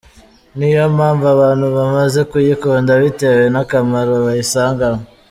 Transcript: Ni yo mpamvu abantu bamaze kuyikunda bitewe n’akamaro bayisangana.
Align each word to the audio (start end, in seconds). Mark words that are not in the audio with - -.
Ni 0.57 0.69
yo 0.75 0.83
mpamvu 0.97 1.25
abantu 1.35 1.65
bamaze 1.77 2.19
kuyikunda 2.31 2.91
bitewe 3.03 3.43
n’akamaro 3.53 4.13
bayisangana. 4.25 4.99